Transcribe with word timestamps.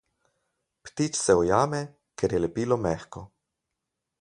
Ptič 0.85 1.19
se 1.25 1.35
ujame, 1.41 1.81
ker 2.21 2.35
je 2.37 2.43
lepilo 2.47 2.81
mehko. 2.87 3.25